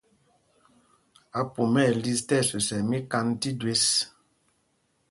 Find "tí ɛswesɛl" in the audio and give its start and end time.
2.27-2.81